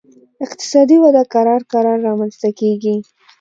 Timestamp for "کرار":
1.33-1.61, 1.71-1.97